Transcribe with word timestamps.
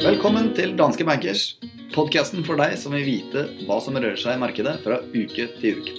Velkommen 0.00 0.54
til 0.56 0.72
Danske 0.78 1.04
Bankers, 1.04 1.58
podkasten 1.92 2.40
for 2.46 2.56
deg 2.56 2.78
som 2.80 2.96
vil 2.96 3.04
vite 3.04 3.44
hva 3.66 3.76
som 3.84 3.92
rører 3.98 4.16
seg 4.16 4.38
i 4.38 4.40
markedet 4.40 4.80
fra 4.80 5.02
uke 5.12 5.50
til 5.60 5.82
uke. 5.82 5.92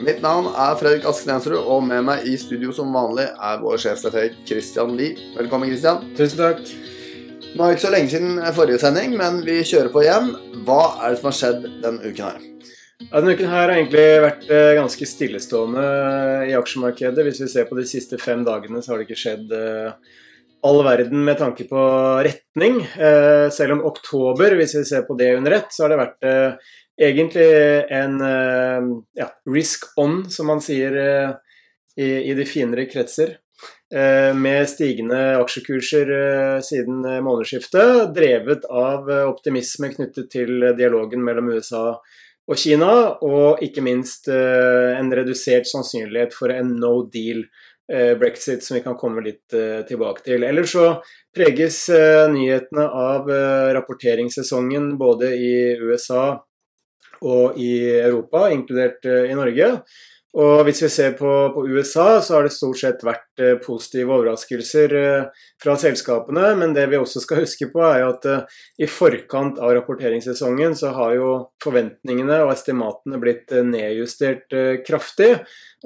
Mitt 0.00 0.24
navn 0.24 0.48
er 0.48 0.80
Fredrik 0.80 1.04
Askenensrud, 1.04 1.60
og 1.60 1.84
med 1.84 2.08
meg 2.08 2.24
i 2.24 2.40
studio 2.40 2.72
som 2.72 2.96
vanlig 2.96 3.28
er 3.28 3.60
vår 3.60 3.84
sjefstrateg 3.84 4.32
Christian 4.48 4.96
Lie. 4.96 5.20
Velkommen, 5.36 5.68
Christian. 5.68 6.08
Tusen 6.16 6.40
takk. 6.40 6.64
Nå 7.52 7.64
er 7.64 7.68
det 7.68 7.76
ikke 7.76 7.84
så 7.84 7.92
lenge 7.92 8.14
siden 8.16 8.40
forrige 8.56 8.80
sending, 8.80 9.12
men 9.20 9.44
vi 9.44 9.60
kjører 9.60 9.92
på 9.92 10.06
igjen. 10.06 10.32
Hva 10.64 10.82
er 11.02 11.12
det 11.12 11.20
som 11.20 11.28
har 11.28 11.36
skjedd 11.42 11.68
denne 11.84 12.00
uken 12.00 12.24
her? 12.24 12.40
Ja, 12.98 13.20
denne 13.20 13.36
uken 13.38 13.46
her 13.46 13.60
har 13.62 13.70
egentlig 13.76 14.06
vært 14.24 14.48
eh, 14.50 14.72
ganske 14.74 15.06
stillestående 15.06 15.82
i 16.50 16.54
aksjemarkedet. 16.58 17.22
Hvis 17.28 17.38
vi 17.44 17.46
ser 17.52 17.68
på 17.68 17.78
de 17.78 17.84
siste 17.86 18.18
fem 18.18 18.42
dagene, 18.46 18.80
så 18.82 18.90
har 18.90 18.98
det 18.98 19.06
ikke 19.06 19.20
skjedd 19.20 19.54
eh, 19.54 20.16
all 20.66 20.80
verden 20.82 21.22
med 21.28 21.38
tanke 21.38 21.68
på 21.70 21.84
retning. 22.26 22.80
Eh, 22.98 23.46
selv 23.54 23.76
om 23.76 23.84
oktober, 23.86 24.58
hvis 24.58 24.74
vi 24.80 24.84
ser 24.90 25.06
på 25.06 25.14
det 25.20 25.30
under 25.38 25.54
ett, 25.60 25.70
så 25.70 25.86
har 25.86 25.94
det 25.94 26.00
vært 26.02 26.28
egentlig 26.98 27.46
en 27.94 28.16
ja, 29.14 29.28
risk 29.46 29.84
on, 30.02 30.24
som 30.34 30.50
man 30.50 30.58
sier 30.58 30.96
i, 31.94 32.08
i 32.26 32.34
de 32.34 32.46
finere 32.50 32.88
kretser. 32.90 33.36
Med 34.34 34.66
stigende 34.68 35.20
aksjekurser 35.38 36.10
siden 36.66 37.06
månedsskiftet, 37.22 38.10
drevet 38.16 38.66
av 38.66 39.06
optimisme 39.30 39.92
knyttet 39.94 40.26
til 40.34 40.72
dialogen 40.74 41.22
mellom 41.22 41.54
USA 41.54 41.84
og 41.92 42.18
og 42.48 42.56
Kina, 42.56 42.92
og 43.20 43.60
ikke 43.64 43.84
minst 43.84 44.28
eh, 44.32 44.96
en 44.96 45.12
redusert 45.12 45.68
sannsynlighet 45.68 46.32
for 46.36 46.52
en 46.54 46.72
no 46.80 47.02
deal 47.12 47.42
eh, 47.92 48.14
brexit, 48.20 48.64
som 48.64 48.78
vi 48.78 48.84
kan 48.84 48.96
komme 49.00 49.24
litt 49.24 49.56
eh, 49.56 49.82
tilbake 49.88 50.24
til. 50.24 50.46
Ellers 50.48 50.72
så 50.72 50.86
preges 51.36 51.84
nyhetene 52.32 52.86
av 52.88 53.28
rapporteringssesongen 53.76 54.94
både 54.98 55.28
i 55.36 55.52
USA 55.78 56.40
og 57.22 57.58
i 57.60 57.74
Europa, 58.00 58.48
inkludert 58.50 59.06
i 59.06 59.36
Norge. 59.36 59.68
Og 60.36 60.60
hvis 60.66 60.82
vi 60.84 60.88
ser 60.92 61.14
på, 61.16 61.28
på, 61.54 61.62
USA, 61.72 62.20
så 62.20 62.36
har 62.36 62.44
det 62.44 62.52
stort 62.52 62.76
sett 62.76 63.04
vært 63.06 63.40
eh, 63.40 63.54
positive 63.64 64.12
overraskelser 64.12 64.94
eh, 64.98 65.46
fra 65.62 65.76
selskapene. 65.80 66.50
Men 66.60 66.74
det 66.76 66.84
vi 66.92 67.00
også 67.00 67.22
skal 67.24 67.40
huske 67.46 67.70
på, 67.72 67.80
er 67.86 68.04
at 68.04 68.28
eh, 68.28 68.60
i 68.84 68.90
forkant 68.92 69.56
av 69.56 69.72
rapporteringssesongen 69.78 70.76
så 70.76 70.92
har 70.98 71.16
jo 71.16 71.32
forventningene 71.64 72.42
og 72.44 72.52
estimatene 72.52 73.22
blitt 73.22 73.56
eh, 73.56 73.64
nedjustert 73.64 74.52
eh, 74.52 74.74
kraftig. 74.84 75.32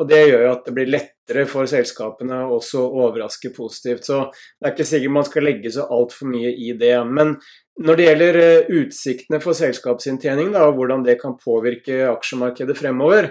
Og 0.01 0.11
det 0.11 0.25
gjør 0.25 0.47
jo 0.49 0.53
at 0.57 0.67
det 0.67 0.75
blir 0.75 0.91
lettere 0.91 1.47
for 1.47 1.71
selskapene 1.71 2.43
også 2.51 2.83
å 2.83 3.07
overraske 3.07 3.55
positivt. 3.55 4.09
Så 4.09 4.25
det 4.33 4.67
er 4.67 4.75
ikke 4.75 4.91
sikkert 4.91 5.21
man 5.21 5.29
skal 5.29 5.47
legge 5.47 5.71
så 5.71 5.87
altfor 5.87 6.33
mye 6.35 6.51
i 6.51 6.73
det. 6.81 6.97
Men 7.07 7.37
når 7.81 7.97
det 7.97 8.07
gjelder 8.07 8.39
eh, 8.41 8.73
utsiktene 8.83 9.39
for 9.41 9.57
selskapsinntjening 9.57 10.51
og 10.61 10.75
hvordan 10.77 11.05
det 11.07 11.17
kan 11.23 11.39
påvirke 11.41 12.03
aksjemarkedet 12.11 12.77
fremover, 12.77 13.31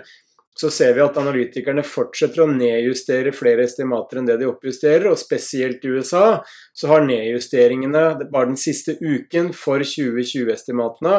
så 0.58 0.70
ser 0.74 0.96
vi 0.98 1.04
at 1.04 1.18
analytikerne 1.18 1.84
fortsetter 1.88 2.44
å 2.44 2.50
nedjustere 2.52 3.32
flere 3.36 3.64
estimater 3.66 4.20
enn 4.20 4.28
det 4.28 4.38
de 4.42 4.50
oppjusterer, 4.50 5.08
og 5.12 5.20
spesielt 5.20 5.86
i 5.88 5.94
USA 5.96 6.42
så 6.76 6.92
har 6.92 7.06
nedjusteringene 7.08 8.04
bare 8.26 8.52
den 8.52 8.60
siste 8.60 8.98
uken 9.00 9.54
for 9.58 9.84
2020-estimatene 9.84 11.16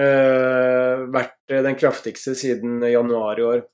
eh, 0.00 1.04
vært 1.12 1.36
den 1.68 1.76
kraftigste 1.80 2.34
siden 2.38 2.80
januar 2.88 3.42
i 3.42 3.46
år. 3.50 3.68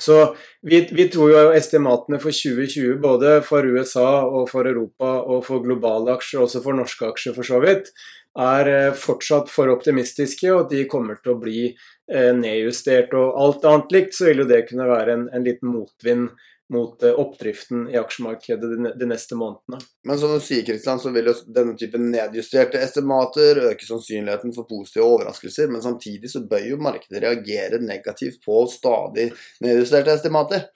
Så 0.00 0.34
vi, 0.66 0.80
vi, 0.90 1.06
tror 1.06 1.30
jo 1.30 1.42
estimatene 1.54 2.18
for 2.18 2.34
2020, 2.34 2.96
både 3.02 3.36
for 3.46 3.62
USA 3.62 4.24
og 4.26 4.48
for 4.50 4.66
Europa 4.66 5.10
og 5.22 5.44
for 5.46 5.62
globale 5.62 6.16
aksjer, 6.16 6.42
også 6.42 6.64
for 6.64 6.74
norske 6.74 7.06
aksjer 7.12 7.36
for 7.36 7.46
så 7.46 7.60
vidt, 7.62 7.92
er 8.38 8.70
eh, 8.70 8.94
fortsatt 8.98 9.50
for 9.52 9.70
optimistiske, 9.72 10.50
og 10.52 10.70
de 10.72 10.84
kommer 10.90 11.20
til 11.22 11.34
å 11.34 11.40
bli 11.40 11.60
eh, 11.68 12.32
nedjustert. 12.36 13.14
Og 13.18 13.38
alt 13.40 13.68
annet 13.70 13.94
likt 13.94 14.18
så 14.18 14.28
vil 14.30 14.42
jo 14.42 14.50
det 14.50 14.64
kunne 14.70 14.90
være 14.90 15.14
en, 15.14 15.28
en 15.34 15.46
liten 15.46 15.70
motvind 15.70 16.32
mot 16.72 17.02
eh, 17.02 17.14
oppdriften 17.20 17.88
i 17.92 17.98
aksjemarkedet 18.00 18.98
de, 18.98 19.08
neste 19.08 19.38
månedene. 19.38 19.80
Men 20.08 20.18
som 20.18 20.32
du 20.34 20.42
sier, 20.42 20.64
Kristian, 20.66 21.00
så 21.00 21.12
vil 21.14 21.30
jo 21.30 21.36
denne 21.54 21.76
typen 21.78 22.08
nedjusterte 22.12 22.80
estimater 22.82 23.60
øke 23.70 23.86
sannsynligheten 23.86 24.54
for 24.56 24.68
positive 24.68 25.06
overraskelser, 25.06 25.70
men 25.70 25.84
samtidig 25.84 26.32
så 26.32 26.42
bør 26.48 26.70
jo 26.72 26.80
markedet 26.82 27.22
reagere 27.22 27.82
negativt 27.84 28.40
på 28.44 28.64
stadig 28.72 29.30
nedjusterte 29.64 30.16
estimater. 30.16 30.66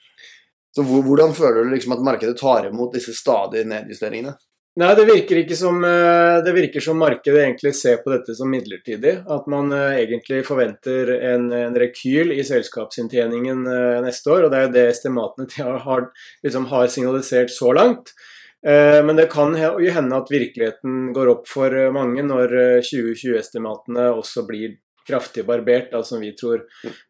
Så 0.76 0.84
hvordan 0.84 1.32
føler 1.34 1.64
du 1.64 1.72
liksom 1.72 1.96
at 1.96 2.04
markedet 2.04 2.36
tar 2.38 2.68
imot 2.68 2.92
disse 2.94 3.16
stadige 3.16 3.66
nedjusteringene? 3.66 4.36
Nei, 4.78 4.92
det 4.94 5.08
virker 5.08 5.54
som 5.58 5.84
eh, 5.84 6.38
Det 6.44 6.52
virker 6.54 6.80
som 6.80 7.00
markedet 7.02 7.40
egentlig 7.42 7.72
ser 7.74 7.98
på 8.04 8.12
dette 8.12 8.34
som 8.38 8.50
midlertidig. 8.50 9.16
At 9.26 9.48
man 9.50 9.72
eh, 9.74 10.04
egentlig 10.04 10.44
forventer 10.46 11.10
en, 11.16 11.48
en 11.52 11.78
rekyl 11.82 12.30
i 12.36 12.44
selskapsinntjeningen 12.46 13.66
eh, 13.66 13.98
neste 14.04 14.30
år. 14.36 14.46
Og 14.46 14.52
det 14.52 14.58
er 14.60 14.66
jo 14.68 14.74
det 14.76 14.84
estimatene 14.92 15.78
har, 15.86 16.06
liksom 16.46 16.68
har 16.70 16.90
signalisert 16.94 17.50
så 17.54 17.74
langt. 17.74 18.14
Men 18.58 19.14
det 19.14 19.28
kan 19.30 19.52
jo 19.54 19.90
hende 19.94 20.16
at 20.18 20.30
virkeligheten 20.32 21.12
går 21.14 21.28
opp 21.30 21.44
for 21.46 21.70
mange 21.94 22.24
når 22.26 22.50
2020-estimatene 22.82 24.08
også 24.10 24.42
blir 24.48 24.72
kraftig 25.06 25.44
barbert, 25.46 25.92
da, 25.92 26.00
som 26.02 26.18
vi 26.18 26.32
tror. 26.34 26.64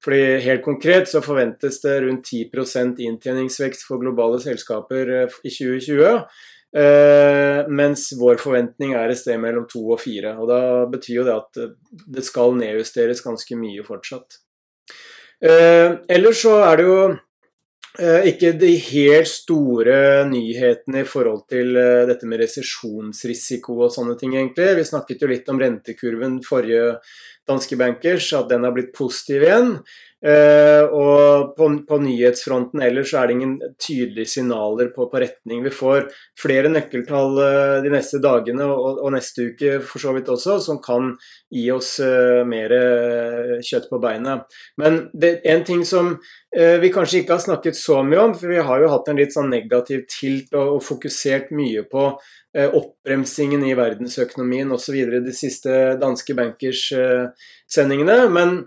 Fordi 0.05 0.21
Helt 0.45 0.61
konkret 0.67 1.09
så 1.09 1.23
forventes 1.25 1.81
det 1.81 1.95
rundt 2.05 2.29
10% 2.29 3.01
inntjeningsvekst 3.01 3.87
for 3.89 4.05
globale 4.05 4.43
selskaper 4.45 5.15
i 5.25 5.55
2020. 5.57 6.21
Uh, 6.69 7.65
mens 7.73 8.11
vår 8.21 8.37
forventning 8.43 8.91
er 8.93 9.09
et 9.09 9.17
sted 9.17 9.39
mellom 9.41 9.65
to 9.71 9.81
og 9.95 10.03
fire. 10.03 10.35
Og 10.37 10.51
da 10.51 10.61
betyr 10.93 11.21
jo 11.21 11.25
det 11.25 11.37
at 11.37 11.63
eh, 11.63 11.71
det 12.19 12.25
skal 12.27 12.59
nedjusteres 12.59 13.25
ganske 13.25 13.57
mye 13.57 13.85
fortsatt. 13.87 14.43
Uh, 15.41 16.05
ellers 16.11 16.45
så 16.45 16.59
er 16.67 16.79
det 16.81 16.87
jo 16.91 17.01
ikke 17.99 18.53
de 18.55 18.69
helt 18.79 19.27
store 19.27 20.23
nyhetene 20.29 21.01
i 21.03 21.07
forhold 21.09 21.41
til 21.51 21.73
dette 22.07 22.29
med 22.31 22.39
resesjonsrisiko 22.45 23.75
og 23.81 23.91
sånne 23.91 24.15
ting, 24.21 24.37
egentlig. 24.37 24.69
Vi 24.79 24.85
snakket 24.87 25.25
jo 25.25 25.31
litt 25.33 25.49
om 25.51 25.59
rentekurven 25.59 26.37
forrige 26.47 27.01
danske 27.49 27.79
bankers, 27.81 28.33
at 28.37 28.51
den 28.53 28.67
har 28.67 28.77
blitt 28.77 28.95
positiv 28.97 29.47
igjen. 29.47 29.79
Uh, 30.19 30.83
og 30.99 31.51
på, 31.55 31.67
på, 31.87 31.97
nyhetsfronten 32.03 32.81
ellers 32.83 33.13
er 33.15 33.29
det 33.29 33.35
ingen 33.37 33.53
tydelige 33.79 34.33
signaler 34.33 34.89
på, 34.91 35.07
på 35.13 35.21
retning. 35.23 35.61
Vi 35.63 35.71
får 35.71 36.09
flere 36.43 36.73
nøkkeltall 36.73 37.39
uh, 37.39 37.77
de 37.85 37.93
neste 37.93 38.19
dagene 38.25 38.67
og, 38.67 38.99
og, 38.99 39.13
neste 39.15 39.53
uke 39.53 39.77
for 39.87 40.03
så 40.03 40.17
vidt 40.17 40.33
også, 40.35 40.57
som 40.65 40.81
kan 40.83 41.13
gi 41.55 41.69
oss 41.71 41.93
uh, 42.03 42.43
mer 42.51 42.75
kjøtt 43.63 43.87
på 43.93 44.03
beinet. 44.03 44.59
Men 44.83 45.05
det 45.15 45.37
er 45.39 45.55
en 45.55 45.65
ting 45.69 45.87
som 45.87 46.17
vi 46.49 46.89
kanskje 46.89 47.19
ikke 47.21 47.35
har 47.35 47.43
snakket 47.45 47.77
så 47.77 47.99
mye 48.01 48.23
om, 48.23 48.33
for 48.33 48.49
vi 48.49 48.63
har 48.65 48.81
jo 48.81 48.89
hatt 48.89 49.11
en 49.11 49.19
litt 49.21 49.35
sånn 49.35 49.51
negativ 49.53 50.07
tilt 50.09 50.55
og, 50.57 50.79
og 50.79 50.85
fokusert 50.87 51.51
mye 51.53 51.83
på 51.93 52.07
oppbremsingen 52.67 53.63
i 53.67 53.77
verdensøkonomien 53.79 54.73
osv. 54.75 54.97
de 55.25 55.35
siste 55.37 55.71
danske 56.01 56.35
bankers-sendingene. 56.35 58.19
men 58.35 58.59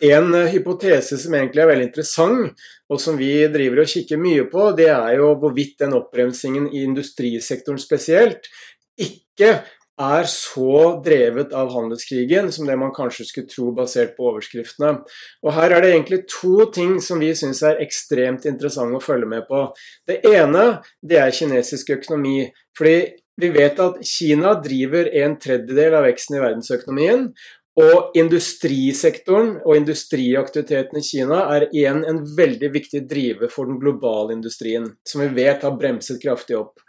en 0.00 0.34
eh, 0.34 0.48
hypotese 0.54 1.18
som 1.20 1.34
egentlig 1.36 1.62
er 1.62 1.70
veldig 1.70 1.88
interessant, 1.90 2.62
og 2.90 3.00
som 3.02 3.18
vi 3.20 3.32
driver 3.52 3.82
og 3.82 3.90
kikker 3.92 4.20
mye 4.20 4.46
på, 4.50 4.70
det 4.76 4.88
er 4.94 5.18
jo 5.18 5.34
hvorvidt 5.42 5.76
den 5.84 5.94
oppbremsingen 5.98 6.70
i 6.72 6.84
industrisektoren 6.88 7.80
spesielt 7.80 8.48
ikke 9.00 9.60
er 10.00 10.26
så 10.30 10.96
drevet 11.04 11.52
av 11.56 11.70
handelskrigen 11.74 12.50
som 12.54 12.68
det 12.68 12.76
man 12.80 12.94
kanskje 12.96 13.26
skulle 13.28 13.50
tro 13.50 13.70
basert 13.76 14.16
på 14.16 14.30
overskriftene. 14.32 14.94
Og 15.44 15.54
Her 15.56 15.76
er 15.76 15.84
det 15.84 15.92
egentlig 15.92 16.22
to 16.32 16.66
ting 16.74 16.98
som 17.04 17.20
vi 17.20 17.34
syns 17.36 17.62
er 17.66 17.82
ekstremt 17.84 18.48
interessante 18.48 18.96
å 18.96 19.04
følge 19.04 19.28
med 19.28 19.46
på. 19.50 19.66
Det 20.08 20.22
ene 20.32 20.80
det 21.02 21.20
er 21.20 21.36
kinesisk 21.36 21.92
økonomi. 21.98 22.50
fordi 22.76 23.14
vi 23.40 23.48
vet 23.48 23.78
at 23.80 24.02
Kina 24.04 24.54
driver 24.60 25.08
en 25.22 25.38
tredjedel 25.40 25.94
av 25.96 26.04
veksten 26.04 26.36
i 26.36 26.40
verdensøkonomien, 26.42 27.30
og 27.80 28.16
industrisektoren 28.18 29.54
og 29.62 29.78
industriaktiviteten 29.78 30.98
i 30.98 31.04
Kina 31.06 31.38
er 31.54 31.68
igjen 31.70 32.02
en 32.04 32.20
veldig 32.36 32.72
viktig 32.74 33.04
driver 33.08 33.48
for 33.52 33.70
den 33.70 33.78
globale 33.80 34.34
industrien, 34.34 34.90
som 35.06 35.22
vi 35.22 35.30
vet 35.38 35.64
har 35.64 35.78
bremset 35.78 36.20
kraftig 36.22 36.58
opp. 36.58 36.82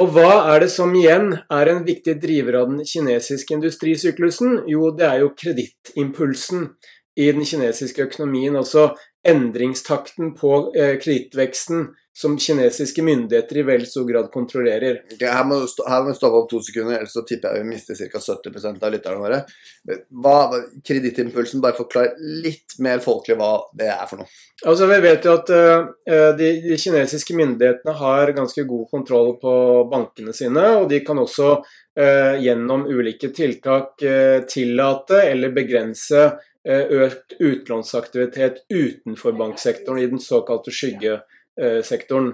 Og 0.00 0.10
hva 0.10 0.30
er 0.50 0.64
det 0.64 0.72
som 0.74 0.90
igjen 0.98 1.36
er 1.54 1.70
en 1.70 1.84
viktig 1.86 2.16
driver 2.22 2.58
av 2.64 2.70
den 2.72 2.82
kinesiske 2.88 3.54
industrisyklusen? 3.54 4.64
Jo, 4.70 4.88
det 4.90 5.06
er 5.06 5.20
jo 5.22 5.34
kredittimpulsen 5.38 6.66
i 7.14 7.28
den 7.30 7.46
kinesiske 7.46 8.08
økonomien. 8.08 8.56
Altså 8.58 8.88
endringstakten 9.24 10.34
på 10.38 10.56
eh, 10.74 10.96
kredittveksten 10.98 11.92
som 12.16 12.38
kinesiske 12.38 13.02
myndigheter 13.02 13.56
i 13.58 13.62
veldig 13.66 13.88
stor 13.90 14.04
grad 14.06 14.30
kontrollerer. 14.30 15.00
Okay, 15.16 15.26
her, 15.26 15.44
må 15.50 15.56
stå, 15.66 15.82
her 15.90 16.04
må 16.04 16.12
vi 16.12 16.18
stoppe 16.20 16.38
opp 16.38 16.46
to 16.52 16.60
sekunder, 16.62 17.00
ellers 17.00 17.14
så 17.16 17.24
tipper 17.26 17.56
jeg 17.56 17.64
vi 17.64 17.72
mister 17.72 17.98
ca. 17.98 18.20
70% 18.22 18.86
av 18.86 18.94
lytterne 18.94 19.18
våre. 19.18 19.40
Hva, 20.22 20.36
Kredittimpulsen, 20.86 21.62
bare 21.64 21.74
forklar 21.74 22.12
litt 22.44 22.76
mer 22.86 23.02
folkelig 23.02 23.38
hva 23.40 23.50
det 23.74 23.90
er 23.90 24.06
for 24.06 24.22
noe. 24.22 24.30
Altså, 24.62 24.86
Vi 24.92 25.00
vet 25.02 25.26
jo 25.26 25.34
at 25.40 25.50
uh, 25.50 25.90
de, 26.38 26.52
de, 26.68 26.78
kinesiske 26.78 27.34
myndighetene 27.34 27.96
har 27.98 28.34
ganske 28.38 28.62
god 28.70 28.86
kontroll 28.94 29.34
på 29.42 29.58
bankene 29.90 30.36
sine, 30.36 30.70
og 30.78 30.86
de 30.94 31.02
kan 31.02 31.18
også 31.18 31.50
uh, 31.58 32.34
gjennom 32.38 32.86
ulike 32.94 33.34
tiltak 33.34 34.06
uh, 34.06 34.38
tillate 34.46 35.26
eller 35.32 35.54
begrense 35.56 36.28
økt 36.64 37.34
utlånsaktivitet 37.44 38.62
utenfor 38.72 39.34
banksektoren 39.36 39.98
i 40.00 40.06
den 40.08 40.22
såkalte 40.22 40.72
skygge 40.72 41.18
sektoren. 41.86 42.32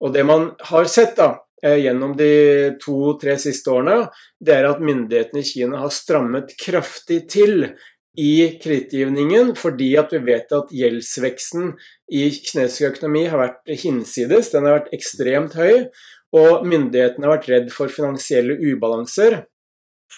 Og 0.00 0.12
det 0.14 0.24
man 0.26 0.50
har 0.70 0.88
sett 0.90 1.16
da, 1.16 1.34
eh, 1.62 1.78
gjennom 1.84 2.16
de 2.16 2.76
to-tre 2.82 3.36
siste 3.38 3.70
årene, 3.70 4.08
det 4.40 4.56
er 4.56 4.68
at 4.70 4.82
myndighetene 4.82 5.42
i 5.42 5.48
Kina 5.48 5.82
har 5.82 5.94
strammet 5.94 6.54
kraftig 6.60 7.28
til 7.30 7.72
i 8.18 8.58
kredittgivningen, 8.60 9.54
fordi 9.56 9.94
at 9.96 10.12
vi 10.12 10.20
vet 10.26 10.52
at 10.52 10.72
gjeldsveksten 10.74 11.70
i 12.12 12.26
kinesisk 12.34 12.90
økonomi 12.90 13.24
har 13.32 13.40
vært 13.40 13.72
hinsides. 13.80 14.50
Den 14.52 14.68
har 14.68 14.80
vært 14.80 14.92
ekstremt 14.92 15.56
høy, 15.56 15.88
og 16.36 16.66
myndighetene 16.68 17.28
har 17.28 17.38
vært 17.38 17.48
redd 17.52 17.72
for 17.72 17.92
finansielle 17.92 18.58
ubalanser, 18.60 19.46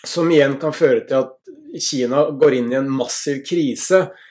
som 0.04 0.30
igjen 0.32 0.58
kan 0.62 0.74
føre 0.74 1.04
til 1.06 1.22
at 1.22 1.54
Kina 1.84 2.28
går 2.38 2.58
inn 2.58 2.72
i 2.72 2.78
en 2.78 2.90
massiv 2.90 3.40
krise 3.46 4.04
eh, 4.04 4.24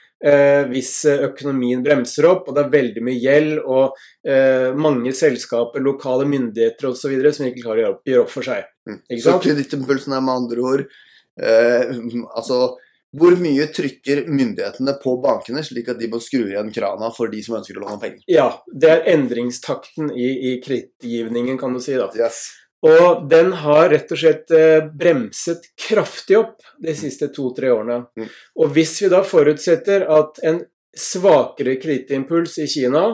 hvis 0.70 0.92
økonomien 1.10 1.82
bremser 1.84 2.28
opp, 2.30 2.46
og 2.48 2.56
det 2.56 2.62
er 2.62 2.70
veldig 2.72 3.02
mye 3.04 3.20
gjeld 3.20 3.58
og 3.60 3.98
eh, 4.24 4.70
mange 4.72 5.12
selskaper, 5.16 5.84
lokale 5.84 6.24
myndigheter 6.30 6.88
osv. 6.88 7.12
som 7.28 7.48
ikke 7.50 7.64
klarer 7.66 7.90
å 7.90 7.98
gjøre 8.08 8.24
opp 8.24 8.32
for 8.32 8.46
seg. 8.46 8.64
Mm. 8.88 9.02
Så 9.20 9.36
kredittimpulsen 9.44 10.16
er 10.16 10.24
med 10.24 10.38
andre 10.38 10.64
ord 10.64 10.86
eh, 10.86 11.92
altså 12.32 12.74
hvor 13.14 13.36
mye 13.38 13.66
trykker 13.70 14.24
myndighetene 14.26 14.96
på 15.02 15.14
bankene, 15.22 15.62
slik 15.62 15.92
at 15.92 16.00
de 16.00 16.08
må 16.10 16.18
skru 16.22 16.48
igjen 16.48 16.72
krana 16.74 17.12
for 17.14 17.30
de 17.30 17.42
som 17.46 17.54
ønsker 17.60 17.78
å 17.78 17.84
låne 17.84 18.00
penger? 18.02 18.24
Ja, 18.30 18.48
det 18.66 18.90
er 18.90 19.04
endringstakten 19.12 20.10
i, 20.10 20.26
i 20.50 20.54
kredittgivningen, 20.64 21.58
kan 21.60 21.76
du 21.76 21.82
si. 21.84 21.94
da. 22.00 22.08
Yes. 22.18 22.48
Og 22.84 23.24
den 23.30 23.52
har 23.62 23.88
rett 23.92 24.10
og 24.12 24.20
slett 24.20 24.52
eh, 24.52 24.84
bremset 24.84 25.70
kraftig 25.86 26.36
opp 26.36 26.66
de 26.84 26.92
siste 26.96 27.30
to-tre 27.32 27.70
årene. 27.72 28.02
Mm. 28.18 28.28
Og 28.60 28.74
hvis 28.76 28.98
vi 29.00 29.08
da 29.12 29.22
forutsetter 29.24 30.04
at 30.12 30.40
en 30.44 30.60
svakere 30.94 31.74
kredittimpuls 31.82 32.58
i 32.62 32.66
Kina 32.70 33.06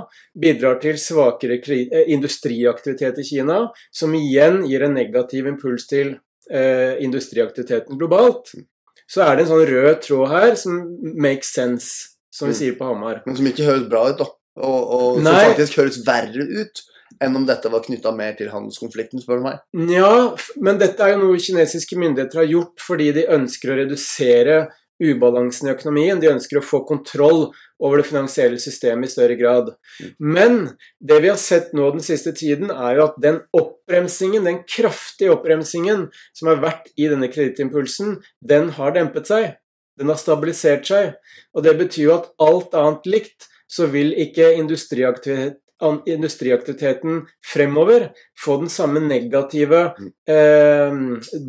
bidrar 0.42 0.80
til 0.82 0.98
svakere 1.00 1.60
eh, 1.76 2.10
industriaktivitet 2.12 3.22
i 3.22 3.28
Kina, 3.30 3.60
som 3.94 4.14
igjen 4.18 4.64
gir 4.66 4.84
en 4.84 4.98
negativ 4.98 5.46
impuls 5.48 5.86
til 5.90 6.16
eh, 6.50 6.98
industriaktiviteten 7.04 8.00
globalt, 8.00 8.50
mm. 8.56 8.66
så 9.06 9.28
er 9.28 9.36
det 9.36 9.46
en 9.46 9.52
sånn 9.54 9.66
rød 9.70 10.04
tråd 10.08 10.34
her 10.34 10.58
som 10.58 10.82
makes 11.14 11.54
sense, 11.54 12.18
som 12.34 12.50
vi 12.50 12.56
mm. 12.56 12.60
sier 12.64 12.78
på 12.80 12.90
Hamar. 12.90 13.22
Men 13.26 13.38
som 13.38 13.50
ikke 13.54 13.70
høres 13.70 13.88
bra 13.92 14.08
ut, 14.10 14.18
da. 14.18 14.32
Og, 14.60 14.80
og 14.92 15.20
som 15.22 15.30
faktisk 15.30 15.78
høres 15.78 16.02
verre 16.04 16.42
ut 16.42 16.82
enn 17.20 17.36
om 17.36 17.46
dette 17.48 17.70
var 17.72 17.84
knytta 17.84 18.12
mer 18.16 18.36
til 18.38 18.50
handelskonflikten, 18.52 19.22
spør 19.22 19.40
du 19.40 19.46
meg. 19.48 19.62
Ja, 19.92 20.12
men 20.56 20.80
dette 20.80 21.04
er 21.04 21.14
jo 21.14 21.24
noe 21.26 21.40
kinesiske 21.42 21.98
myndigheter 22.00 22.42
har 22.42 22.48
gjort 22.50 22.84
fordi 22.84 23.10
de 23.16 23.26
ønsker 23.36 23.72
å 23.72 23.80
redusere 23.82 24.60
ubalansen 25.00 25.68
i 25.68 25.72
økonomien. 25.72 26.20
De 26.20 26.30
ønsker 26.30 26.60
å 26.60 26.64
få 26.64 26.82
kontroll 26.88 27.48
over 27.80 28.00
det 28.00 28.08
finansielle 28.10 28.60
systemet 28.60 29.08
i 29.08 29.14
større 29.14 29.36
grad. 29.40 29.72
Mm. 30.00 30.10
Men 30.36 30.58
det 31.00 31.20
vi 31.24 31.30
har 31.32 31.40
sett 31.40 31.72
nå 31.76 31.88
den 31.94 32.04
siste 32.04 32.34
tiden, 32.36 32.72
er 32.72 32.98
jo 32.98 33.06
at 33.08 33.16
den 33.22 33.40
oppbremsingen, 33.56 34.44
den 34.48 34.62
kraftige 34.68 35.32
oppbremsingen 35.34 36.08
som 36.36 36.52
har 36.52 36.60
vært 36.64 36.92
i 37.00 37.08
denne 37.10 37.30
kredittimpulsen, 37.32 38.18
den 38.44 38.74
har 38.76 38.96
dempet 38.96 39.30
seg. 39.32 39.54
Den 40.00 40.12
har 40.12 40.20
stabilisert 40.20 40.86
seg. 40.88 41.16
Og 41.56 41.64
det 41.64 41.76
betyr 41.80 42.04
jo 42.06 42.18
at 42.18 42.30
alt 42.44 42.76
annet 42.76 43.08
likt 43.08 43.48
så 43.70 43.88
vil 43.90 44.12
ikke 44.18 44.52
industriaktivitet 44.58 45.60
industriaktiviteten 46.06 47.22
fremover 47.52 48.08
få 48.44 48.56
den 48.62 48.68
samme 48.72 49.00
negative 49.00 49.82
eh, 50.28 50.98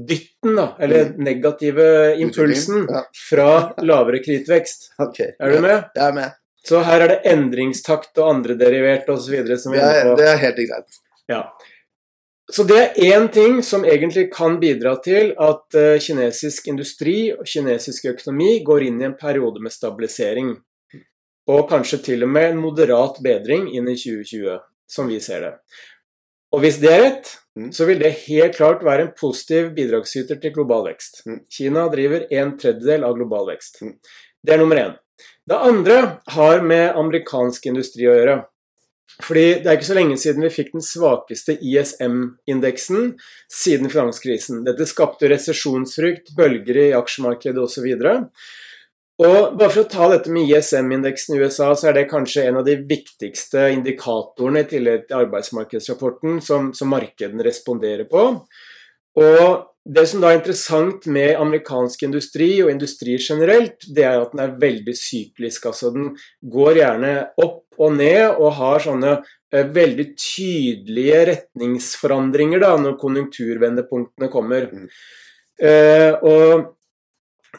dytten, 0.08 0.56
da, 0.56 0.68
eller 0.80 1.12
mm. 1.12 1.24
negative 1.24 1.88
impulsen, 2.22 2.88
fra 3.30 3.50
lavere 3.82 4.24
kredittvekst. 4.24 4.94
Okay. 5.12 5.34
Er 5.40 5.52
du 5.52 5.62
med? 5.64 5.90
Jeg 5.96 6.08
er 6.08 6.14
med. 6.14 6.38
Så 6.68 6.80
her 6.86 7.02
er 7.02 7.10
det 7.10 7.22
endringstakt 7.32 8.18
og 8.22 8.30
andre 8.30 8.54
andrederivert 8.54 9.10
osv. 9.10 9.40
som 9.58 9.74
vi 9.74 9.82
er 9.82 10.04
på. 10.06 10.16
Det 10.20 10.28
er 10.30 10.42
helt 10.44 10.60
greit. 10.70 11.00
Ja. 11.32 11.42
Så 12.52 12.66
det 12.68 12.78
er 12.78 13.16
én 13.16 13.30
ting 13.32 13.62
som 13.64 13.86
egentlig 13.88 14.28
kan 14.34 14.58
bidra 14.60 14.98
til 15.04 15.32
at 15.40 15.78
uh, 15.78 16.00
kinesisk 16.04 16.68
industri 16.68 17.32
og 17.32 17.48
kinesisk 17.48 18.10
økonomi 18.12 18.60
går 18.68 18.88
inn 18.90 19.00
i 19.02 19.08
en 19.08 19.16
periode 19.16 19.64
med 19.64 19.72
stabilisering. 19.72 20.52
Og 21.52 21.68
kanskje 21.70 22.00
til 22.06 22.26
og 22.26 22.32
med 22.32 22.54
en 22.54 22.62
moderat 22.64 23.20
bedring 23.24 23.68
inn 23.76 23.90
i 23.92 23.98
2020, 24.00 24.60
som 24.88 25.10
vi 25.12 25.20
ser 25.24 25.44
det. 25.46 25.54
Og 26.52 26.64
hvis 26.64 26.80
det 26.84 26.92
er 26.92 27.02
rett, 27.06 27.30
mm. 27.58 27.70
så 27.76 27.88
vil 27.88 28.02
det 28.02 28.12
helt 28.26 28.58
klart 28.58 28.84
være 28.84 29.08
en 29.08 29.14
positiv 29.18 29.72
bidragsyter 29.76 30.40
til 30.42 30.54
global 30.56 30.86
vekst. 30.90 31.24
Mm. 31.28 31.40
Kina 31.52 31.86
driver 31.94 32.28
en 32.28 32.58
tredjedel 32.60 33.08
av 33.08 33.16
global 33.20 33.48
vekst. 33.54 33.82
Mm. 33.84 33.96
Det 34.44 34.56
er 34.56 34.62
nummer 34.62 34.82
én. 34.82 34.96
Det 35.48 35.58
andre 35.58 35.98
har 36.36 36.64
med 36.66 36.98
amerikansk 36.98 37.68
industri 37.72 38.08
å 38.08 38.16
gjøre. 38.16 38.40
Fordi 39.22 39.46
Det 39.62 39.68
er 39.70 39.78
ikke 39.78 39.90
så 39.90 39.98
lenge 39.98 40.18
siden 40.18 40.44
vi 40.46 40.54
fikk 40.54 40.72
den 40.74 40.86
svakeste 40.86 41.58
ISM-indeksen 41.62 43.12
siden 43.52 43.92
finanskrisen. 43.92 44.64
Dette 44.66 44.88
skapte 44.90 45.30
resesjonsfrykt, 45.30 46.34
bølger 46.38 46.80
i 46.88 46.88
aksjemarkedet 46.98 47.62
osv. 47.62 47.90
Og 49.22 49.54
bare 49.54 49.70
for 49.70 49.84
å 49.84 49.90
ta 49.90 50.08
dette 50.10 50.32
med 50.34 50.50
ISM-indeksen 50.50 51.36
i 51.36 51.42
USA, 51.44 51.70
så 51.78 51.92
er 51.92 52.00
det 52.00 52.08
kanskje 52.10 52.48
en 52.50 52.62
av 52.62 52.66
de 52.66 52.80
viktigste 52.90 53.68
indikatorene 53.76 54.64
i 54.64 54.70
tillegg 54.72 55.04
til 55.06 55.20
arbeidsmarkedsrapporten 55.20 56.40
som, 56.42 56.72
som 56.74 56.90
markedene 56.90 57.46
responderer 57.46 58.08
på. 58.10 58.24
Og 59.22 59.46
det 59.86 60.08
som 60.10 60.22
da 60.22 60.32
er 60.32 60.40
interessant 60.40 61.06
med 61.10 61.36
amerikansk 61.42 62.04
industri 62.08 62.50
og 62.64 62.72
industri 62.74 63.20
generelt, 63.22 63.86
det 63.94 64.08
er 64.08 64.20
at 64.24 64.34
den 64.34 64.44
er 64.44 64.58
veldig 64.62 64.98
syklisk. 64.98 65.70
Altså 65.70 65.94
den 65.94 66.12
går 66.42 66.82
gjerne 66.82 67.14
opp 67.42 67.82
og 67.82 67.96
ned 67.98 68.36
og 68.36 68.58
har 68.58 68.84
sånne 68.84 69.16
eh, 69.20 69.66
veldig 69.74 70.12
tydelige 70.14 71.24
retningsforandringer 71.32 72.62
da, 72.62 72.76
når 72.78 73.00
konjunkturvendepunktene 73.02 74.30
kommer. 74.34 74.70
Mm. 74.70 74.86
Uh, 75.62 76.14
og 76.26 76.70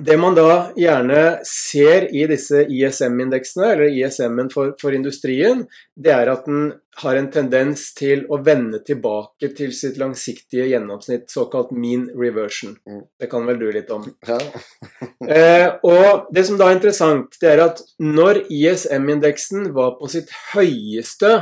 det 0.05 0.17
man 0.19 0.35
da 0.35 0.73
gjerne 0.77 1.23
ser 1.47 2.09
i 2.15 2.25
disse 2.31 2.65
ISM-indeksene, 2.67 3.69
eller 3.75 3.91
ISM-en 3.93 4.49
for, 4.51 4.73
for, 4.81 4.95
industrien, 4.97 5.67
det 5.95 6.13
er 6.15 6.31
at 6.33 6.47
den 6.49 6.73
har 7.03 7.17
en 7.17 7.29
tendens 7.33 7.87
til 7.97 8.25
å 8.33 8.41
vende 8.45 8.83
tilbake 8.85 9.53
til 9.57 9.73
sitt 9.77 10.01
langsiktige 10.01 10.67
gjennomsnitt, 10.73 11.31
såkalt 11.33 11.71
mean 11.77 12.09
reversion. 12.19 12.75
Mm. 12.89 13.05
Det 13.21 13.31
kan 13.33 13.47
vel 13.49 13.61
du 13.63 13.69
litt 13.73 13.93
om. 13.95 14.09
Ja. 14.27 14.41
eh, 15.37 15.69
og 15.87 16.33
det 16.35 16.47
som 16.49 16.59
da 16.61 16.69
er 16.71 16.81
interessant, 16.81 17.39
det 17.41 17.55
er 17.55 17.67
at 17.69 17.85
når 18.03 18.45
ISM-indeksen 18.51 19.71
var 19.77 19.97
på 20.01 20.11
sitt 20.13 20.33
høyeste 20.53 21.37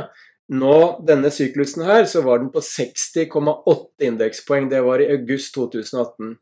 nå 0.51 0.77
denne 1.07 1.31
syklusen 1.31 1.85
her, 1.87 2.05
så 2.05 2.23
var 2.25 2.41
den 2.41 2.51
på 2.53 2.61
60,8 2.63 4.07
indekspoeng. 4.11 4.69
Det 4.71 4.81
var 4.83 5.01
i 5.01 5.11
august 5.15 5.55
2018. 5.55 6.35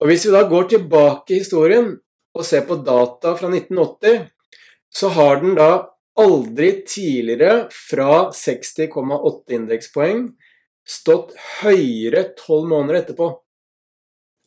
Og 0.00 0.08
Hvis 0.08 0.26
vi 0.26 0.32
da 0.32 0.46
går 0.48 0.68
tilbake 0.72 1.34
i 1.34 1.40
historien 1.42 1.92
og 2.34 2.44
ser 2.46 2.64
på 2.64 2.78
data 2.84 3.34
fra 3.36 3.50
1980, 3.52 4.30
så 4.90 5.10
har 5.12 5.42
den 5.42 5.58
da 5.58 5.70
aldri 6.20 6.70
tidligere 6.88 7.68
fra 7.74 8.30
60,8 8.34 9.56
indekspoeng 9.58 10.24
stått 10.88 11.34
høyere 11.60 12.30
tolv 12.38 12.68
måneder 12.70 13.02
etterpå. 13.02 13.30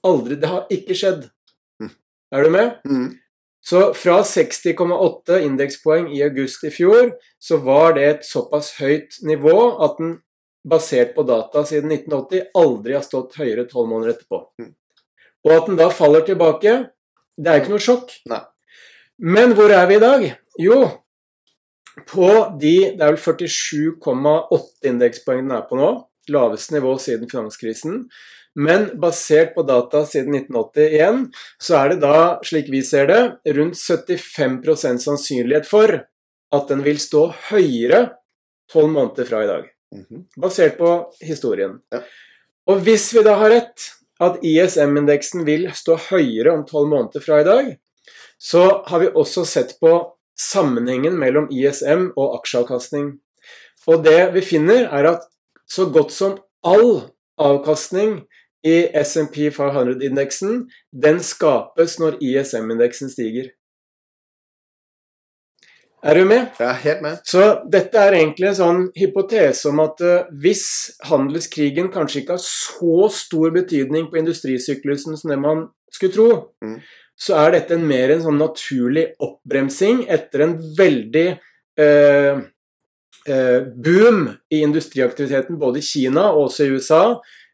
Aldri. 0.10 0.40
Det 0.42 0.50
har 0.52 0.74
ikke 0.74 0.98
skjedd. 0.98 1.28
Mm. 1.80 1.94
Er 2.34 2.44
du 2.44 2.50
med? 2.58 2.74
Mm. 2.90 3.10
Så 3.64 3.86
fra 3.96 4.18
60,8 4.28 5.40
indekspoeng 5.46 6.10
i 6.12 6.24
august 6.26 6.66
i 6.68 6.72
fjor, 6.74 7.14
så 7.40 7.62
var 7.64 7.96
det 7.96 8.08
et 8.10 8.26
såpass 8.28 8.74
høyt 8.82 9.22
nivå 9.24 9.56
at 9.86 10.02
den 10.02 10.18
basert 10.68 11.14
på 11.16 11.24
data 11.28 11.64
siden 11.68 11.92
1980 11.92 12.50
aldri 12.60 12.98
har 12.98 13.06
stått 13.06 13.38
høyere 13.40 13.68
tolv 13.70 13.94
måneder 13.94 14.18
etterpå. 14.18 14.42
Mm. 14.60 14.74
Og 15.44 15.54
at 15.56 15.70
den 15.70 15.80
da 15.80 15.90
faller 15.92 16.26
tilbake, 16.26 16.76
det 17.38 17.50
er 17.50 17.62
ikke 17.62 17.74
noe 17.74 17.84
sjokk. 17.84 18.12
Nei. 18.30 18.42
Men 19.24 19.56
hvor 19.58 19.72
er 19.74 19.88
vi 19.90 19.98
i 19.98 20.04
dag? 20.04 20.28
Jo, 20.62 20.78
på 22.10 22.30
de 22.60 22.76
Det 22.98 23.02
er 23.02 23.14
vel 23.14 23.22
47,8 23.22 24.90
indekspoeng 24.90 25.44
den 25.44 25.58
er 25.58 25.68
på 25.70 25.78
nå. 25.78 25.92
Laveste 26.34 26.74
nivå 26.74 26.96
siden 27.02 27.30
finanskrisen. 27.30 28.06
Men 28.56 28.92
basert 29.02 29.56
på 29.56 29.64
data 29.66 30.04
siden 30.06 30.36
1981, 30.38 31.24
så 31.62 31.78
er 31.80 31.94
det 31.94 32.02
da, 32.04 32.18
slik 32.46 32.70
vi 32.70 32.84
ser 32.86 33.10
det, 33.10 33.22
rundt 33.58 33.78
75% 33.80 35.02
sannsynlighet 35.02 35.66
for 35.66 36.04
at 36.54 36.70
den 36.70 36.84
vil 36.86 37.02
stå 37.02 37.26
høyere 37.50 38.04
tolv 38.70 38.94
måneder 38.94 39.30
fra 39.30 39.42
i 39.44 39.50
dag. 39.50 39.66
Mhm. 39.94 40.28
Basert 40.38 40.78
på 40.78 40.92
historien. 41.22 41.80
Ja. 41.94 42.04
Og 42.70 42.86
hvis 42.86 43.10
vi 43.14 43.26
da 43.26 43.36
har 43.42 43.52
rett, 43.52 43.90
at 44.28 44.44
ISM-indeksen 44.46 45.46
vil 45.48 45.68
stå 45.76 45.98
høyere 46.10 46.54
om 46.54 46.66
tolv 46.68 46.90
måneder 46.92 47.24
fra 47.24 47.42
i 47.42 47.48
dag, 47.48 47.72
så 48.40 48.84
har 48.88 49.04
vi 49.04 49.12
også 49.14 49.46
sett 49.48 49.76
på 49.82 49.94
sammenhengen 50.40 51.16
mellom 51.20 51.50
ISM 51.54 52.10
og 52.18 52.40
aksjeavkastning. 52.40 53.14
Og 53.88 54.04
det 54.06 54.34
vi 54.36 54.44
finner, 54.46 54.88
er 54.88 55.10
at 55.16 55.28
så 55.70 55.88
godt 55.92 56.14
som 56.16 56.38
all 56.64 57.10
avkastning 57.42 58.24
i 58.64 58.88
SMP 59.04 59.50
500-indeksen, 59.52 60.68
den 60.92 61.20
skapes 61.24 61.98
når 62.00 62.20
ISM-indeksen 62.24 63.12
stiger. 63.12 63.52
Er 66.04 66.18
du 66.20 66.26
med? 66.28 66.50
Er 66.60 66.74
helt 66.84 67.02
med. 67.02 67.22
Så 67.24 67.44
dette 67.72 67.96
er 68.00 68.18
egentlig 68.18 68.50
en 68.50 68.58
sånn 68.58 68.82
hypotese 69.00 69.70
om 69.72 69.80
at 69.86 70.02
uh, 70.04 70.26
hvis 70.44 70.66
handelskrigen 71.08 71.88
kanskje 71.94 72.22
ikke 72.22 72.36
har 72.36 72.44
så 72.44 73.08
stor 73.16 73.54
betydning 73.56 74.10
på 74.12 74.20
industrisyklusen 74.20 75.16
som 75.20 75.32
det 75.32 75.40
man 75.40 75.70
skulle 75.94 76.16
tro, 76.16 76.30
Mm. 76.64 76.80
så 77.16 77.36
er 77.46 77.52
dette 77.52 77.76
en 77.78 77.88
mer 77.88 78.12
en 78.12 78.24
sånn 78.24 78.40
naturlig 78.42 79.14
oppbremsing 79.22 80.04
etter 80.12 80.44
en 80.44 80.58
veldig 80.78 81.28
uh, 81.80 82.42
boom 83.80 84.26
i 84.52 84.60
industriaktiviteten 84.66 85.56
både 85.62 85.80
i 85.80 85.86
Kina 85.88 86.26
og 86.34 86.50
også 86.50 86.66
i 86.66 86.74
USA 86.76 87.04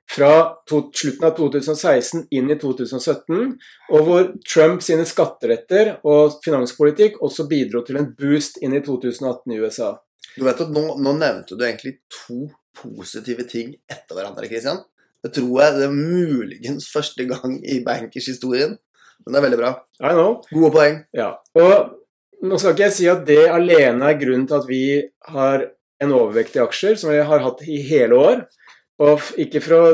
fra 0.10 0.32
slutten 0.66 1.28
av 1.28 1.36
2016 1.38 2.26
inn 2.34 2.50
i 2.50 2.58
2017, 2.60 3.56
og 3.94 4.06
hvor 4.08 4.30
Trump 4.48 4.82
sine 4.86 5.06
skatteretter 5.08 6.00
og 6.08 6.40
finanspolitikk 6.46 7.20
også 7.26 7.46
bidro 7.50 7.84
til 7.86 8.00
en 8.02 8.10
boost 8.18 8.58
inn 8.66 8.74
i 8.74 8.82
2018 8.86 9.54
i 9.54 9.60
USA. 9.62 9.94
Du 10.36 10.46
vet 10.48 10.62
at 10.66 10.74
nå, 10.74 10.86
nå 10.98 11.14
nevnte 11.18 11.58
du 11.58 11.66
egentlig 11.66 12.00
to 12.14 12.48
positive 12.80 13.46
ting 13.50 13.76
etter 13.92 14.18
hverandre, 14.18 14.50
Christian. 14.50 14.82
Det 15.24 15.34
tror 15.36 15.56
jeg 15.62 15.76
det 15.76 15.88
er 15.90 15.96
muligens 15.96 16.88
første 16.94 17.26
gang 17.28 17.58
i 17.60 17.82
bankers-historien. 17.86 18.78
Men 19.26 19.36
det 19.36 19.40
er 19.40 19.46
veldig 19.50 19.60
bra. 19.60 19.72
I 20.00 20.14
know. 20.16 20.38
Gode 20.54 20.72
poeng. 20.76 21.02
Ja. 21.18 21.34
Og 21.60 22.48
nå 22.48 22.60
skal 22.60 22.76
ikke 22.76 22.86
jeg 22.88 22.96
si 22.96 23.10
at 23.12 23.26
det 23.28 23.42
alene 23.52 24.08
er 24.08 24.20
grunnen 24.22 24.48
til 24.48 24.62
at 24.62 24.70
vi 24.70 24.84
har 25.34 25.66
en 26.00 26.14
overvekt 26.16 26.56
i 26.56 26.64
aksjer, 26.64 26.96
som 26.96 27.12
vi 27.12 27.20
har 27.20 27.44
hatt 27.44 27.66
i 27.68 27.82
hele 27.90 28.16
år. 28.16 28.46
Og 29.00 29.32
ikke 29.40 29.62
for, 29.64 29.76
å, 29.76 29.92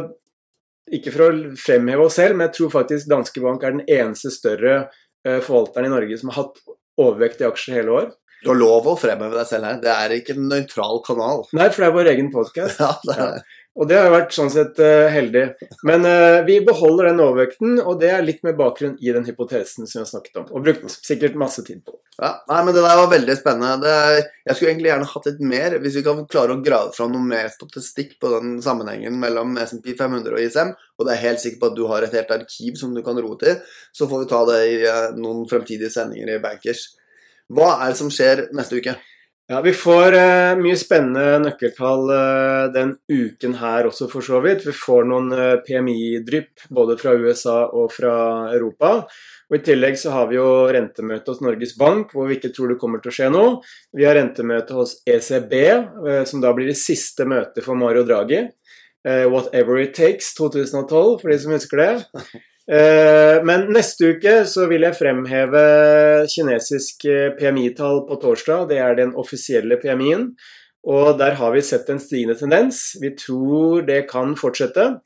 ikke 0.94 1.14
for 1.14 1.28
å 1.28 1.56
fremheve 1.60 2.08
oss 2.08 2.18
selv, 2.20 2.38
men 2.38 2.48
jeg 2.48 2.58
tror 2.60 2.74
faktisk 2.74 3.10
Danske 3.12 3.44
Bank 3.44 3.64
er 3.64 3.76
den 3.78 3.86
eneste 3.86 4.32
større 4.34 4.78
eh, 5.26 5.42
forvalteren 5.46 5.90
i 5.90 5.94
Norge 5.94 6.18
som 6.22 6.32
har 6.32 6.44
hatt 6.44 6.62
overvekt 7.02 7.44
i 7.44 7.50
aksjer 7.50 7.82
hele 7.82 7.98
år. 8.00 8.14
Du 8.46 8.52
har 8.52 8.60
lov 8.60 8.88
å 8.92 8.98
fremheve 9.00 9.38
deg 9.38 9.48
selv 9.50 9.66
her. 9.70 9.78
Det 9.82 9.92
er 9.94 10.16
ikke 10.18 10.36
en 10.36 10.50
nøytral 10.52 11.00
kanal. 11.06 11.46
Nei, 11.58 11.70
for 11.74 11.82
det 11.82 11.88
er 11.88 11.96
vår 11.96 12.12
egen 12.16 12.34
podkast. 12.34 12.82
Ja, 12.84 12.92
det 13.06 13.16
er, 13.16 13.40
Og 13.76 13.90
det 13.90 13.98
har 14.00 14.14
vært 14.14 14.32
sånn 14.32 14.52
sett 14.52 14.78
eh, 14.80 15.10
heldig. 15.12 15.44
Men 15.88 16.06
uh, 16.08 16.46
vi 16.48 16.62
beholder 16.64 17.10
den 17.10 17.20
overvekten, 17.20 17.74
og 17.84 17.98
det 18.00 18.08
er 18.14 18.24
litt 18.24 18.40
med 18.48 18.56
bakgrunn 18.56 18.94
i 19.04 19.12
den 19.12 19.26
hypotesen 19.28 19.84
som 19.84 20.00
vi 20.00 20.04
har 20.06 20.08
snakket 20.08 20.40
om. 20.40 20.46
Og 20.56 20.64
brukt 20.64 20.94
sikkert 20.96 21.36
masse 21.40 21.64
tid 21.68 21.82
på. 21.84 21.98
ja. 22.16 22.30
Nei, 22.48 22.62
men 22.64 22.72
det 22.72 22.86
der 22.86 23.02
var 23.02 23.12
veldig 23.12 23.36
spennende. 23.36 23.74
Det 23.84 23.96
jeg 24.24 24.56
skulle 24.56 24.72
egentlig 24.72 24.92
gjerne 24.94 25.10
hatt 25.12 25.28
litt 25.28 25.42
mer, 25.52 25.76
hvis 25.84 25.98
vi 26.00 26.04
kan 26.06 26.22
klare 26.32 26.56
å 26.56 26.62
grave 26.64 26.94
fram 26.96 27.12
noe 27.12 27.28
mer 27.28 27.50
statistikk 27.52 28.16
på 28.22 28.32
den 28.38 28.54
sammenhengen 28.64 29.18
mellom 29.20 29.58
SMP 29.60 29.92
500 30.00 30.38
og 30.38 30.46
ISM, 30.46 30.72
og 30.96 31.10
det 31.10 31.18
er 31.18 31.26
helt 31.26 31.44
sikker 31.44 31.60
på 31.60 31.72
at 31.74 31.76
du 31.76 31.84
har 31.92 32.08
et 32.08 32.16
helt 32.16 32.32
arkiv 32.38 32.80
som 32.80 32.96
du 32.96 33.02
kan 33.04 33.20
roe 33.20 33.36
til, 33.42 33.60
så 33.92 34.08
får 34.08 34.24
vi 34.24 34.30
ta 34.32 34.40
det 34.54 34.62
i 34.70 34.78
uh, 34.88 35.10
noen 35.20 35.44
fremtidige 35.52 35.92
sendinger 35.92 36.38
i 36.38 36.40
Bankers. 36.48 36.94
Hva 37.52 37.74
er 37.82 37.92
det 37.92 38.00
som 38.00 38.14
skjer 38.14 38.48
neste 38.56 38.80
uke? 38.80 38.96
Ja, 39.48 39.62
Vi 39.62 39.72
får 39.78 40.16
eh, 40.18 40.56
mye 40.58 40.78
spennende 40.80 41.38
nøkkeltall 41.44 42.08
eh, 42.16 42.64
den 42.74 42.96
uken 43.12 43.54
her 43.60 43.86
også, 43.86 44.08
for 44.10 44.26
så 44.26 44.40
vidt. 44.42 44.64
Vi 44.66 44.74
får 44.74 45.06
noen 45.06 45.28
eh, 45.38 45.60
PMI-drypp 45.68 46.64
både 46.74 46.96
fra 46.98 47.14
USA 47.14 47.60
og 47.68 47.94
fra 47.94 48.16
Europa. 48.56 48.96
Og 49.46 49.60
I 49.60 49.62
tillegg 49.68 50.00
så 50.02 50.16
har 50.16 50.32
vi 50.32 50.40
jo 50.40 50.48
rentemøte 50.74 51.30
hos 51.30 51.44
Norges 51.46 51.76
Bank, 51.78 52.16
hvor 52.16 52.26
vi 52.26 52.40
ikke 52.40 52.50
tror 52.56 52.74
det 52.74 52.80
kommer 52.82 53.04
til 53.04 53.14
å 53.14 53.18
skje 53.20 53.30
noe. 53.36 53.54
Vi 53.94 54.08
har 54.10 54.18
rentemøte 54.18 54.74
hos 54.80 54.98
ECB, 55.06 55.54
eh, 55.62 56.24
som 56.26 56.42
da 56.42 56.50
blir 56.58 56.72
det 56.74 56.80
siste 56.82 57.30
møtet 57.30 57.62
for 57.68 57.78
Mario 57.78 58.02
Draghi. 58.08 58.48
Eh, 59.06 59.28
Whatever 59.30 59.78
it 59.84 59.94
takes 59.94 60.34
2012, 60.42 61.22
for 61.22 61.30
de 61.30 61.38
som 61.46 61.54
husker 61.54 61.84
det. 61.86 61.94
Eh, 62.66 63.44
Men 63.46 63.68
neste 63.74 64.16
uke 64.16 64.40
så 64.50 64.66
vil 64.70 64.88
jeg 64.88 64.98
fremheve 64.98 65.66
kinesisk 66.32 67.06
eh, 67.10 67.30
PMI-tall 67.38 68.06
på 68.10 68.18
torsdag. 68.22 68.70
Det 68.72 68.80
er 68.82 68.98
den 68.98 69.14
offisielle 69.16 69.78
PMI-en. 69.82 70.32
Og 70.86 71.18
der 71.18 71.38
har 71.38 71.54
vi 71.54 71.62
sett 71.66 71.90
en 71.90 72.02
stigende 72.02 72.38
tendens. 72.38 72.96
Vi 73.02 73.14
tror 73.18 73.86
det 73.86 74.06
kan 74.10 74.36
fortsette. 74.38 75.00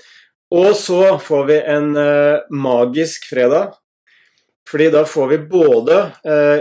Og 0.56 0.72
så 0.76 1.20
får 1.22 1.46
vi 1.52 1.60
en 1.76 1.94
eh, 2.00 2.40
magisk 2.52 3.30
fredag. 3.32 3.76
Fordi 4.70 4.92
da 4.94 5.02
får 5.02 5.30
vi 5.32 5.38
både 5.50 5.96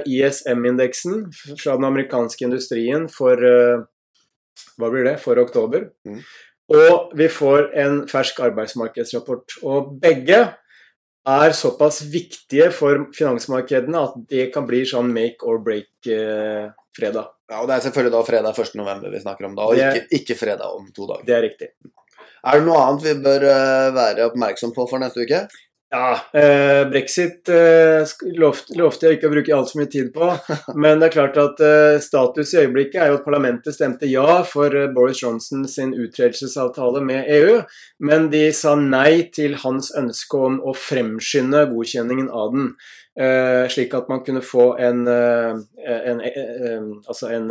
ISM-indeksen 0.08 1.26
fra 1.60 1.74
den 1.76 1.84
amerikanske 1.84 2.46
industrien 2.46 3.04
for 3.12 3.36
Hva 4.80 4.88
blir 4.88 5.04
det? 5.04 5.18
For 5.20 5.36
oktober. 5.36 5.90
Mm. 6.08 6.22
Og 6.72 7.12
vi 7.20 7.28
får 7.28 7.68
en 7.76 7.98
fersk 8.08 8.40
arbeidsmarkedsrapport. 8.46 9.58
Og 9.60 9.92
begge 10.00 10.40
er 11.28 11.54
såpass 11.56 12.00
viktige 12.08 12.70
for 12.74 13.06
finansmarkedene 13.16 14.00
at 14.08 14.16
det 14.30 14.48
kan 14.54 14.66
bli 14.68 14.84
sånn 14.88 15.10
make 15.12 15.44
or 15.44 15.60
break-fredag. 15.64 17.30
Ja, 17.48 17.62
og 17.62 17.68
Det 17.68 17.76
er 17.76 17.84
selvfølgelig 17.86 18.14
da 18.14 18.24
fredag 18.26 18.58
1. 18.64 18.74
november 18.80 19.12
vi 19.12 19.22
snakker 19.22 19.48
om 19.48 19.56
da, 19.56 19.68
og 19.68 19.78
ikke, 19.78 20.04
ikke 20.20 20.36
fredag 20.36 20.74
om 20.74 20.90
to 20.94 21.08
dager. 21.08 21.24
det 21.28 21.36
er 21.36 21.46
riktig. 21.48 21.70
Er 22.46 22.60
det 22.60 22.68
noe 22.68 22.82
annet 22.84 23.06
vi 23.06 23.14
bør 23.24 23.44
eh, 23.50 23.88
være 23.96 24.28
oppmerksom 24.28 24.74
på 24.76 24.84
for 24.90 25.02
neste 25.02 25.24
uke? 25.26 25.46
Ja, 25.90 26.20
eh, 26.32 26.90
brexit 26.90 27.48
eh, 27.48 28.04
lovte, 28.36 28.74
lovte 28.76 29.08
jeg 29.08 29.16
ikke 29.16 29.30
å 29.30 29.32
bruke 29.32 29.54
altfor 29.56 29.80
mye 29.80 29.88
tid 29.88 30.10
på. 30.12 30.26
Men 30.82 31.00
det 31.00 31.08
er 31.08 31.14
klart 31.14 31.38
at 31.40 31.62
eh, 31.64 31.96
status 32.04 32.52
i 32.52 32.60
øyeblikket 32.60 33.00
er 33.00 33.08
jo 33.08 33.16
at 33.16 33.24
parlamentet 33.24 33.72
stemte 33.72 34.10
ja 34.10 34.42
for 34.44 34.76
eh, 34.76 34.90
Boris 34.92 35.22
Johnson 35.22 35.64
sin 35.70 35.94
uttredelsesavtale 35.96 37.00
med 37.08 37.32
EU. 37.38 37.62
Men 38.04 38.28
de 38.34 38.44
sa 38.52 38.76
nei 38.76 39.30
til 39.32 39.56
hans 39.64 39.88
ønske 39.96 40.44
om 40.50 40.60
å 40.60 40.76
fremskynde 40.76 41.64
godkjenningen 41.72 42.28
av 42.36 42.52
den. 42.52 42.72
Eh, 43.18 43.64
slik 43.72 43.96
at 43.96 44.12
man 44.12 44.20
kunne 44.26 44.44
få 44.44 44.74
en, 44.78 45.06
eh, 45.08 45.56
en, 45.88 46.20
eh, 46.20 46.82
altså 47.08 47.32
en 47.32 47.48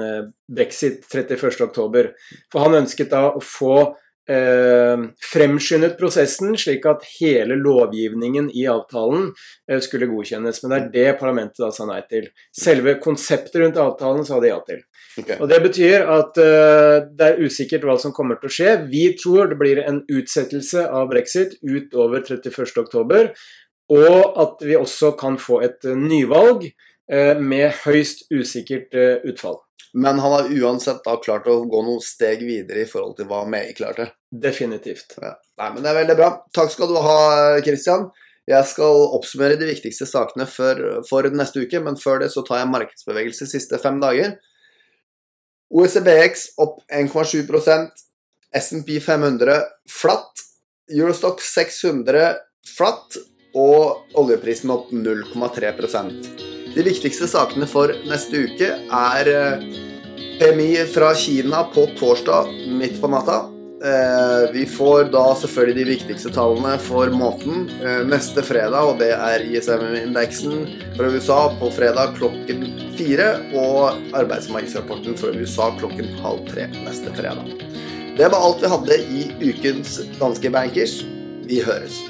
brexit 0.48 1.01
31.10. 1.10 2.13
For 2.53 2.63
han 2.63 2.84
ønsket 2.86 3.10
da 3.12 3.32
å 3.34 3.41
få 3.41 3.98
eh, 4.30 5.04
fremskyndet 5.32 5.98
prosessen, 6.00 6.56
slik 6.60 6.86
at 6.90 7.06
hele 7.18 7.58
lovgivningen 7.60 8.50
i 8.54 8.68
avtalen 8.72 9.32
eh, 9.70 9.82
skulle 9.84 10.10
godkjennes. 10.12 10.62
Men 10.64 10.74
det 10.74 10.80
er 10.80 10.90
det 10.94 11.20
parlamentet 11.22 11.64
da 11.64 11.72
sa 11.76 11.88
nei 11.90 12.02
til. 12.12 12.30
Selve 12.56 12.98
konseptet 13.04 13.60
rundt 13.62 13.80
avtalen 13.82 14.28
sa 14.28 14.40
de 14.44 14.52
ja 14.52 14.60
til. 14.68 14.84
Okay. 15.18 15.40
Og 15.42 15.50
Det 15.50 15.62
betyr 15.64 16.10
at 16.14 16.38
eh, 16.42 16.98
det 17.18 17.30
er 17.30 17.40
usikkert 17.42 17.88
hva 17.88 17.98
som 18.02 18.14
kommer 18.16 18.40
til 18.42 18.52
å 18.52 18.56
skje. 18.58 18.74
Vi 18.92 19.06
tror 19.20 19.52
det 19.52 19.60
blir 19.60 19.82
en 19.84 20.04
utsettelse 20.06 20.86
av 20.88 21.10
brexit 21.12 21.58
utover 21.66 22.26
31.10, 22.28 23.32
og 23.98 24.42
at 24.44 24.68
vi 24.68 24.76
også 24.78 25.14
kan 25.20 25.40
få 25.42 25.62
et 25.66 25.88
nyvalg 25.88 26.68
eh, 26.68 27.40
med 27.40 27.72
høyst 27.86 28.28
usikkert 28.34 28.94
eh, 28.98 29.24
utfall. 29.32 29.62
Men 29.94 30.20
han 30.20 30.32
har 30.32 30.50
uansett 30.52 31.04
da 31.06 31.16
klart 31.24 31.48
å 31.50 31.62
gå 31.70 31.82
noen 31.86 32.04
steg 32.04 32.44
videre 32.46 32.84
i 32.84 32.90
forhold 32.90 33.18
til 33.18 33.30
hva 33.30 33.44
Mei 33.50 33.72
klarte. 33.78 34.12
Definitivt. 34.30 35.16
Ja. 35.22 35.36
Nei, 35.62 35.70
men 35.74 35.84
Det 35.84 35.92
er 35.92 36.00
veldig 36.02 36.18
bra. 36.20 36.32
Takk 36.54 36.74
skal 36.74 36.92
du 36.92 37.00
ha, 37.02 37.20
Christian. 37.66 38.10
Jeg 38.48 38.64
skal 38.70 39.02
oppsummere 39.18 39.58
de 39.60 39.68
viktigste 39.68 40.08
sakene 40.08 40.46
for, 40.48 40.80
for 41.10 41.28
neste 41.36 41.66
uke, 41.66 41.82
men 41.84 41.98
før 42.00 42.22
det 42.24 42.30
så 42.32 42.44
tar 42.48 42.62
jeg 42.62 42.72
markedsbevegelse 42.72 43.48
de 43.48 43.54
siste 43.58 43.80
fem 43.84 44.00
dager. 44.04 44.38
OECBX 45.76 46.52
opp 46.64 46.80
1,7% 46.88 48.06
SMP 48.56 49.00
500 49.04 49.64
flatt. 49.92 50.46
Eurostock 50.92 51.42
600 51.44 52.38
flatt. 52.78 53.20
Og 53.58 54.14
oljeprisen 54.20 54.72
opp 54.72 54.92
0,3 54.94 56.57
De 56.76 56.86
viktigste 56.86 57.28
sakene 57.30 57.68
for 57.70 57.94
neste 58.10 58.48
uke 58.48 58.72
er 58.78 59.30
eh, 59.32 59.68
PMI 60.40 60.72
fra 60.94 61.14
Kina 61.18 61.64
på 61.74 61.88
torsdag 61.98 62.52
midt 62.78 63.00
på 63.02 63.10
natta. 63.12 63.46
Eh, 63.78 64.52
vi 64.54 64.66
får 64.66 65.12
da 65.14 65.24
selvfølgelig 65.38 65.78
de 65.78 65.92
viktigste 65.92 66.32
tallene 66.34 66.80
for 66.82 67.12
måneden 67.14 67.68
eh, 67.78 68.02
neste 68.10 68.42
fredag, 68.46 68.90
og 68.90 68.98
det 69.02 69.12
er 69.14 69.46
ISM-indeksen 69.46 70.66
fra 70.98 71.12
USA 71.14 71.40
på 71.60 71.70
fredag 71.76 72.16
klokken 72.18 72.66
fire, 72.98 73.30
og 73.54 74.02
arbeidsmarkedsrapporten 74.18 75.18
fra 75.22 75.34
USA 75.38 75.70
klokken 75.78 76.10
halv 76.26 76.46
tre 76.50 76.66
neste 76.80 77.14
fredag. 77.18 77.54
Det 78.18 78.32
var 78.34 78.42
alt 78.42 78.66
vi 78.66 78.74
hadde 78.74 79.02
i 79.14 79.28
ukens 79.52 80.00
Danske 80.18 80.50
Bankers. 80.50 81.04
Vi 81.46 81.62
høres. 81.62 82.02